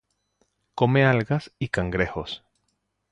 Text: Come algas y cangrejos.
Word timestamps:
Come 0.73 1.05
algas 1.05 1.51
y 1.59 1.67
cangrejos. 1.67 2.43